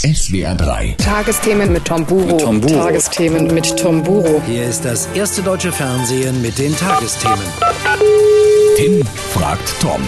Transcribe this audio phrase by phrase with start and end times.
[0.00, 0.96] SWR 3.
[0.96, 2.24] Tagesthemen mit Tom Buro.
[2.24, 2.72] Mit Tom Buro.
[2.72, 4.40] Tagesthemen mit Tom Buro.
[4.46, 7.44] Hier ist das erste deutsche Fernsehen mit den Tagesthemen.
[8.78, 10.00] Tim fragt Tom.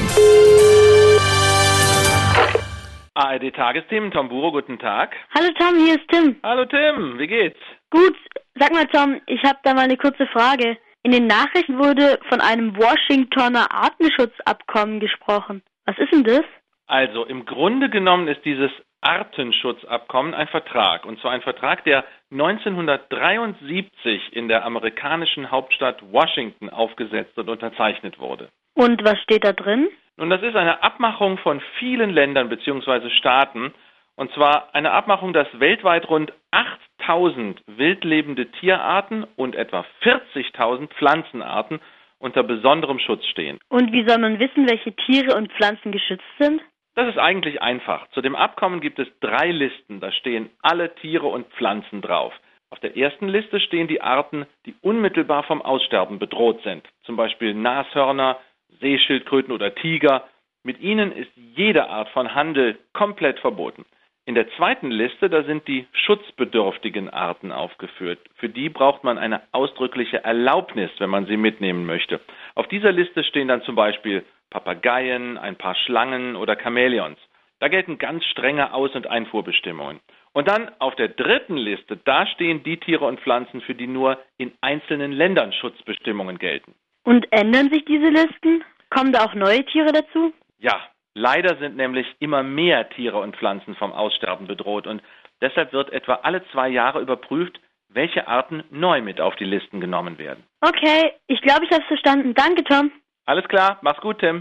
[3.12, 5.14] ARD Tagesthemen, Tom Buro, guten Tag.
[5.34, 6.36] Hallo Tom, hier ist Tim.
[6.42, 7.60] Hallo Tim, wie geht's?
[7.90, 8.16] Gut,
[8.58, 10.78] sag mal Tom, ich habe da mal eine kurze Frage.
[11.02, 15.62] In den Nachrichten wurde von einem Washingtoner Artenschutzabkommen gesprochen.
[15.84, 16.44] Was ist denn das?
[16.92, 18.70] Also im Grunde genommen ist dieses
[19.00, 21.06] Artenschutzabkommen ein Vertrag.
[21.06, 28.50] Und zwar ein Vertrag, der 1973 in der amerikanischen Hauptstadt Washington aufgesetzt und unterzeichnet wurde.
[28.74, 29.88] Und was steht da drin?
[30.18, 33.08] Nun, das ist eine Abmachung von vielen Ländern bzw.
[33.08, 33.72] Staaten.
[34.16, 41.80] Und zwar eine Abmachung, dass weltweit rund 8000 wildlebende Tierarten und etwa 40.000 Pflanzenarten
[42.18, 43.58] unter besonderem Schutz stehen.
[43.70, 46.60] Und wie soll man wissen, welche Tiere und Pflanzen geschützt sind?
[46.94, 48.06] Das ist eigentlich einfach.
[48.10, 50.00] Zu dem Abkommen gibt es drei Listen.
[50.00, 52.34] Da stehen alle Tiere und Pflanzen drauf.
[52.70, 56.86] Auf der ersten Liste stehen die Arten, die unmittelbar vom Aussterben bedroht sind.
[57.04, 58.38] Zum Beispiel Nashörner,
[58.80, 60.28] Seeschildkröten oder Tiger.
[60.62, 63.84] Mit ihnen ist jede Art von Handel komplett verboten.
[64.24, 68.20] In der zweiten Liste, da sind die schutzbedürftigen Arten aufgeführt.
[68.36, 72.20] Für die braucht man eine ausdrückliche Erlaubnis, wenn man sie mitnehmen möchte.
[72.54, 77.18] Auf dieser Liste stehen dann zum Beispiel Papageien, ein paar Schlangen oder Chamäleons.
[77.58, 80.00] Da gelten ganz strenge Aus- und Einfuhrbestimmungen.
[80.32, 84.18] Und dann auf der dritten Liste, da stehen die Tiere und Pflanzen, für die nur
[84.38, 86.74] in einzelnen Ländern Schutzbestimmungen gelten.
[87.04, 88.64] Und ändern sich diese Listen?
[88.90, 90.32] Kommen da auch neue Tiere dazu?
[90.58, 90.80] Ja,
[91.14, 95.02] leider sind nämlich immer mehr Tiere und Pflanzen vom Aussterben bedroht und
[95.40, 97.58] deshalb wird etwa alle zwei Jahre überprüft,
[97.88, 100.42] welche Arten neu mit auf die Listen genommen werden.
[100.60, 102.34] Okay, ich glaube, ich habe verstanden.
[102.34, 102.90] Danke, Tom.
[103.26, 104.40] Alles klar, mach's gut, Tim.